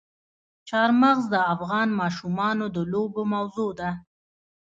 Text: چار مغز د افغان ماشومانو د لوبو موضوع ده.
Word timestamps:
چار 0.69 0.89
مغز 1.01 1.23
د 1.33 1.35
افغان 1.53 1.89
ماشومانو 1.99 2.65
د 2.75 2.77
لوبو 2.91 3.21
موضوع 3.33 3.71
ده. 3.79 3.89